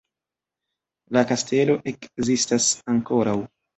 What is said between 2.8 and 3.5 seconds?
ankoraŭ.